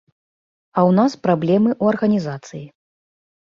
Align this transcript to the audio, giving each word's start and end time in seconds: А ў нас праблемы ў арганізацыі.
А 0.77 0.81
ў 0.89 0.91
нас 0.99 1.11
праблемы 1.27 1.69
ў 1.81 1.95
арганізацыі. 1.95 2.65